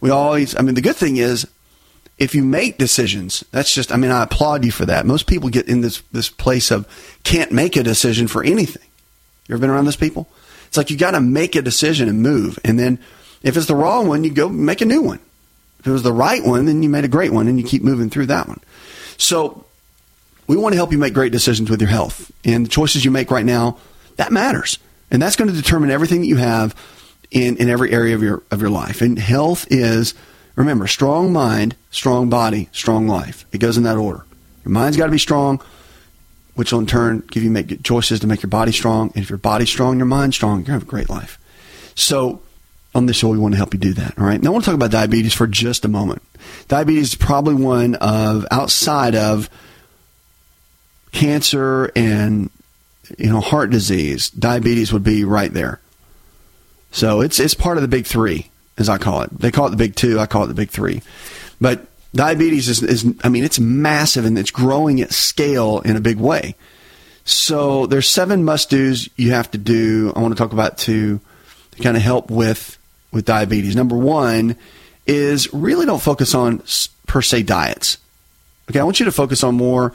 [0.00, 1.46] We always, I mean, the good thing is
[2.18, 5.06] if you make decisions, that's just, I mean, I applaud you for that.
[5.06, 6.86] Most people get in this, this place of
[7.24, 8.86] can't make a decision for anything.
[9.48, 10.28] You ever been around those people?
[10.68, 12.58] It's like you got to make a decision and move.
[12.64, 12.98] And then
[13.42, 15.20] if it's the wrong one, you go make a new one.
[15.80, 17.82] If it was the right one, then you made a great one and you keep
[17.82, 18.60] moving through that one.
[19.18, 19.66] So
[20.46, 22.30] we want to help you make great decisions with your health.
[22.44, 23.78] And the choices you make right now,
[24.16, 24.78] that matters.
[25.10, 26.74] And that's going to determine everything that you have
[27.32, 29.00] in, in every area of your of your life.
[29.00, 30.14] And health is
[30.54, 33.44] remember, strong mind, strong body, strong life.
[33.52, 34.24] It goes in that order.
[34.64, 35.60] Your mind's got to be strong,
[36.54, 39.10] which will in turn give you make choices to make your body strong.
[39.14, 41.38] And if your body's strong, your mind's strong, you're gonna have a great life.
[41.94, 42.42] So
[42.94, 44.18] on this show, we want to help you do that.
[44.18, 44.40] All right.
[44.40, 46.22] Now I want to talk about diabetes for just a moment.
[46.68, 49.48] Diabetes is probably one of outside of
[51.12, 52.50] cancer and
[53.16, 54.28] you know heart disease.
[54.30, 55.80] Diabetes would be right there.
[56.92, 59.30] So it's it's part of the big three, as I call it.
[59.30, 60.20] They call it the big two.
[60.20, 61.02] I call it the big three.
[61.60, 66.00] But diabetes is, is I mean, it's massive and it's growing at scale in a
[66.00, 66.54] big way.
[67.24, 70.12] So there's seven must dos you have to do.
[70.14, 71.20] I want to talk about to,
[71.72, 72.78] to kind of help with
[73.10, 73.76] with diabetes.
[73.76, 74.56] Number one
[75.06, 76.62] is really don't focus on
[77.06, 77.98] per se diets.
[78.70, 79.92] Okay, I want you to focus on more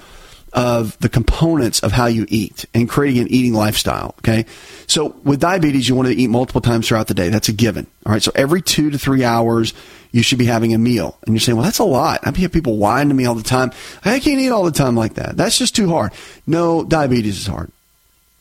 [0.53, 4.15] of the components of how you eat and creating an eating lifestyle.
[4.19, 4.45] Okay.
[4.87, 7.29] So with diabetes, you want to eat multiple times throughout the day.
[7.29, 7.87] That's a given.
[8.05, 8.21] All right.
[8.21, 9.73] So every two to three hours,
[10.11, 11.17] you should be having a meal.
[11.25, 12.25] And you're saying, well, that's a lot.
[12.25, 13.71] I hear people whine to me all the time.
[14.05, 15.37] I can't eat all the time like that.
[15.37, 16.13] That's just too hard.
[16.45, 17.71] No, diabetes is hard.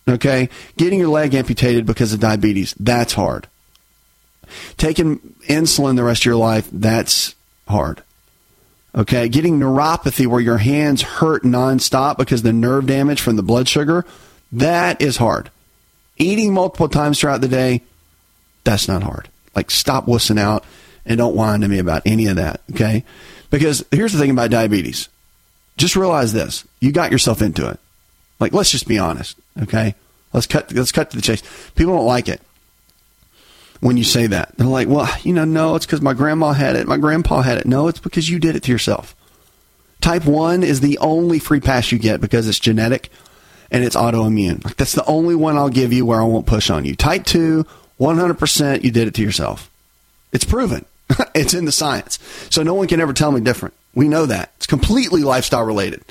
[0.09, 0.49] Okay.
[0.77, 3.49] Getting your leg amputated because of diabetes, that's hard.
[4.77, 7.35] Taking insulin the rest of your life, that's
[7.67, 8.03] hard.
[8.97, 13.69] Okay, getting neuropathy where your hands hurt nonstop because the nerve damage from the blood
[13.69, 14.07] sugar,
[14.53, 15.51] that is hard.
[16.17, 17.83] Eating multiple times throughout the day,
[18.65, 19.29] that's not hard.
[19.55, 20.65] Like stop wussing out
[21.05, 22.63] and don't whine to me about any of that.
[22.71, 23.05] Okay,
[23.51, 25.11] because here's the thing about diabetes.
[25.77, 27.79] Just realize this: you got yourself into it.
[28.41, 29.37] Like let's just be honest.
[29.63, 29.95] Okay,
[30.33, 31.43] let's cut let's cut to the chase.
[31.75, 32.41] People don't like it
[33.81, 34.57] when you say that.
[34.57, 37.59] They're like, well, you know, no, it's because my grandma had it, my grandpa had
[37.59, 37.67] it.
[37.67, 39.15] No, it's because you did it to yourself.
[40.01, 43.11] Type 1 is the only free pass you get because it's genetic
[43.71, 44.63] and it's autoimmune.
[44.77, 46.95] That's the only one I'll give you where I won't push on you.
[46.95, 47.67] Type 2,
[47.99, 49.71] 100% you did it to yourself.
[50.33, 50.85] It's proven.
[51.35, 52.19] it's in the science.
[52.51, 53.75] So no one can ever tell me different.
[53.95, 54.53] We know that.
[54.57, 56.05] It's completely lifestyle related.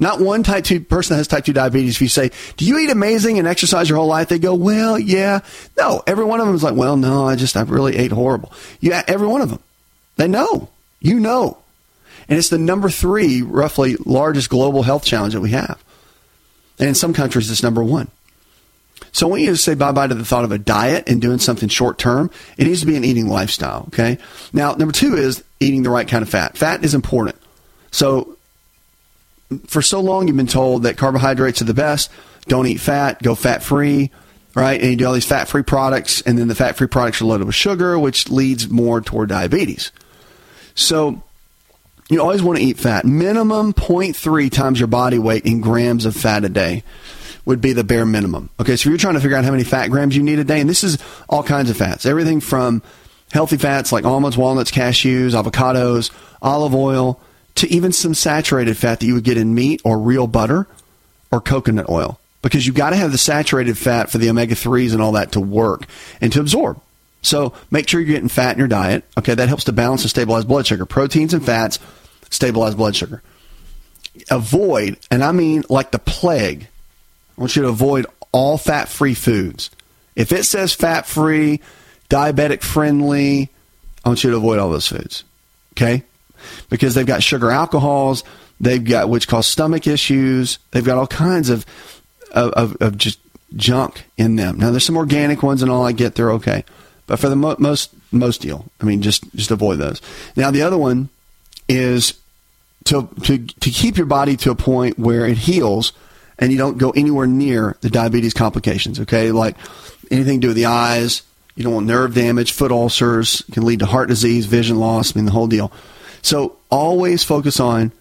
[0.00, 2.78] Not one type 2 person that has type 2 diabetes, if you say, Do you
[2.78, 4.28] eat amazing and exercise your whole life?
[4.28, 5.40] They go, Well, yeah.
[5.76, 8.52] No, every one of them is like, Well, no, I just, I really ate horrible.
[8.80, 9.60] Yeah, every one of them.
[10.16, 10.68] They know.
[11.00, 11.58] You know.
[12.28, 15.82] And it's the number three, roughly, largest global health challenge that we have.
[16.78, 18.08] And in some countries, it's number one.
[19.12, 21.20] So I want you to say bye bye to the thought of a diet and
[21.20, 22.30] doing something short term.
[22.56, 24.18] It needs to be an eating lifestyle, okay?
[24.52, 26.56] Now, number two is eating the right kind of fat.
[26.56, 27.36] Fat is important.
[27.90, 28.37] So
[29.66, 32.10] for so long you've been told that carbohydrates are the best.
[32.46, 33.22] Don't eat fat.
[33.22, 34.10] Go fat free.
[34.54, 37.46] Right, and you do all these fat-free products, and then the fat-free products are loaded
[37.46, 39.92] with sugar, which leads more toward diabetes.
[40.74, 41.22] So,
[42.08, 43.04] you always want to eat fat.
[43.04, 46.82] Minimum 0.3 times your body weight in grams of fat a day
[47.44, 48.50] would be the bare minimum.
[48.58, 50.60] Okay, so you're trying to figure out how many fat grams you need a day,
[50.60, 52.82] and this is all kinds of fats, everything from
[53.30, 56.10] healthy fats like almonds, walnuts, cashews, avocados,
[56.42, 57.20] olive oil,
[57.58, 60.66] to even some saturated fat that you would get in meat or real butter
[61.30, 64.92] or coconut oil because you've got to have the saturated fat for the omega 3s
[64.92, 65.86] and all that to work
[66.20, 66.80] and to absorb.
[67.20, 69.04] So make sure you're getting fat in your diet.
[69.18, 70.86] Okay, that helps to balance and stabilize blood sugar.
[70.86, 71.80] Proteins and fats
[72.30, 73.22] stabilize blood sugar.
[74.30, 76.68] Avoid, and I mean like the plague,
[77.36, 79.70] I want you to avoid all fat free foods.
[80.14, 81.60] If it says fat free,
[82.08, 83.50] diabetic friendly,
[84.04, 85.24] I want you to avoid all those foods.
[85.72, 86.04] Okay?
[86.68, 88.24] Because they've got sugar alcohols,
[88.60, 91.64] they've got which cause stomach issues, they've got all kinds of
[92.32, 93.18] of, of just
[93.56, 94.58] junk in them.
[94.58, 96.64] Now there's some organic ones and all I get they're okay,
[97.06, 98.64] but for the mo- most Most deal.
[98.80, 100.00] I mean, just just avoid those.
[100.34, 101.10] Now the other one
[101.68, 102.14] is
[102.84, 105.92] to to to keep your body to a point where it heals
[106.38, 108.98] and you don't go anywhere near the diabetes complications.
[109.00, 109.56] Okay, like
[110.10, 111.22] anything to do with the eyes.
[111.54, 115.14] You don't want nerve damage, foot ulcers can lead to heart disease, vision loss.
[115.14, 115.70] I mean, the whole deal.
[116.22, 117.92] So always focus on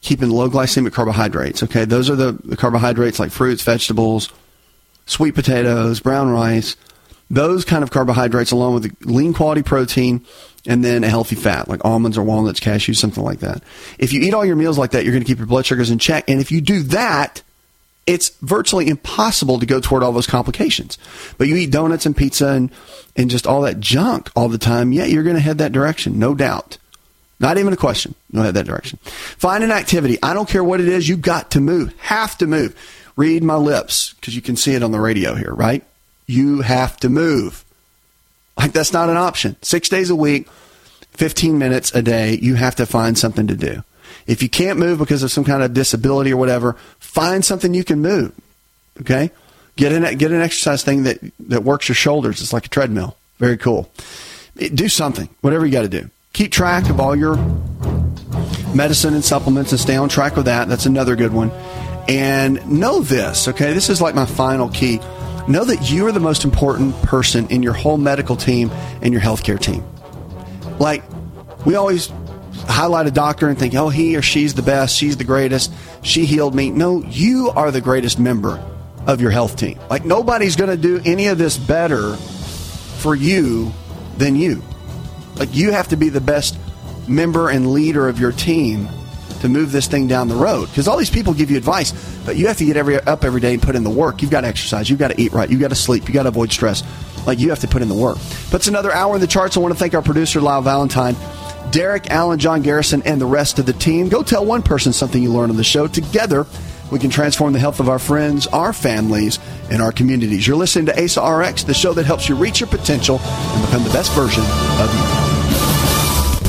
[0.00, 1.62] keeping low glycemic carbohydrates.
[1.62, 4.30] Okay, those are the, the carbohydrates like fruits, vegetables,
[5.06, 6.76] sweet potatoes, brown rice.
[7.28, 10.24] Those kind of carbohydrates, along with lean quality protein,
[10.64, 13.62] and then a healthy fat like almonds or walnuts, cashews, something like that.
[13.98, 15.90] If you eat all your meals like that, you're going to keep your blood sugars
[15.90, 16.28] in check.
[16.28, 17.42] And if you do that,
[18.06, 20.98] it's virtually impossible to go toward all those complications.
[21.38, 22.70] But you eat donuts and pizza and,
[23.16, 26.18] and just all that junk all the time, yeah, you're going to head that direction,
[26.18, 26.78] no doubt.
[27.38, 28.14] Not even a question.
[28.30, 28.98] You'll head that direction.
[29.02, 30.18] Find an activity.
[30.22, 31.94] I don't care what it is, you got to move.
[32.00, 32.74] Have to move.
[33.16, 35.84] Read my lips, because you can see it on the radio here, right?
[36.26, 37.64] You have to move.
[38.56, 39.56] Like that's not an option.
[39.62, 40.48] Six days a week,
[41.12, 43.82] 15 minutes a day, you have to find something to do.
[44.26, 47.84] If you can't move because of some kind of disability or whatever, find something you
[47.84, 48.32] can move.
[49.00, 49.30] Okay?
[49.76, 52.40] Get an, get an exercise thing that, that works your shoulders.
[52.40, 53.16] It's like a treadmill.
[53.38, 53.90] Very cool.
[54.56, 56.10] Do something, whatever you got to do.
[56.36, 57.36] Keep track of all your
[58.74, 60.68] medicine and supplements and stay on track with that.
[60.68, 61.50] That's another good one.
[62.10, 63.72] And know this, okay?
[63.72, 65.00] This is like my final key.
[65.48, 68.70] Know that you are the most important person in your whole medical team
[69.00, 69.82] and your healthcare team.
[70.78, 71.04] Like,
[71.64, 72.12] we always
[72.68, 75.72] highlight a doctor and think, oh, he or she's the best, she's the greatest,
[76.02, 76.68] she healed me.
[76.68, 78.62] No, you are the greatest member
[79.06, 79.78] of your health team.
[79.88, 83.72] Like, nobody's going to do any of this better for you
[84.18, 84.62] than you.
[85.36, 86.58] Like, you have to be the best
[87.08, 88.88] member and leader of your team
[89.40, 90.66] to move this thing down the road.
[90.68, 91.92] Because all these people give you advice,
[92.24, 94.22] but you have to get every up every day and put in the work.
[94.22, 94.88] You've got to exercise.
[94.90, 95.48] You've got to eat right.
[95.48, 96.04] You've got to sleep.
[96.04, 96.82] You've got to avoid stress.
[97.26, 98.18] Like you have to put in the work.
[98.50, 99.56] But it's another hour in the charts.
[99.56, 101.16] I want to thank our producer, Lyle Valentine,
[101.70, 104.08] Derek, Allen, John Garrison, and the rest of the team.
[104.08, 105.86] Go tell one person something you learned on the show.
[105.88, 106.46] Together,
[106.90, 110.46] we can transform the health of our friends, our families, and our communities.
[110.46, 113.82] You're listening to ASA RX, the show that helps you reach your potential and become
[113.82, 115.25] the best version of you.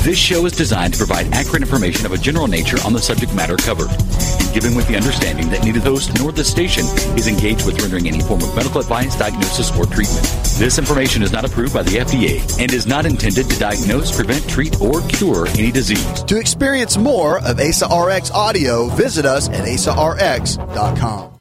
[0.07, 3.35] This show is designed to provide accurate information of a general nature on the subject
[3.35, 6.85] matter covered, and given with the understanding that neither the host nor the station
[7.17, 10.23] is engaged with rendering any form of medical advice, diagnosis, or treatment.
[10.59, 14.49] This information is not approved by the FDA and is not intended to diagnose, prevent,
[14.49, 16.23] treat, or cure any disease.
[16.23, 21.37] To experience more of ASA RX audio, visit us at asarx.com.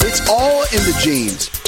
[0.00, 1.67] It's all in the genes.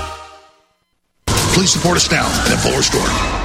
[1.53, 3.40] Please support us now at Fuller Store.